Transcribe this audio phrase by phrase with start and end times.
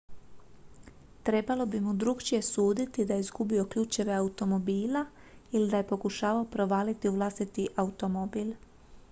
[1.27, 5.05] trebalo bi mu drukčije suditi da je izgubio ključeve automobila
[5.51, 8.53] ili da je pokušavao provaliti u vlastiti automobil